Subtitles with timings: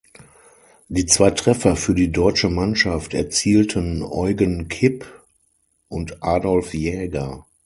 [0.87, 5.05] Die zwei Treffer für die deutsche Mannschaft erzielten Eugen Kipp
[5.89, 7.45] und Adolf Jäger.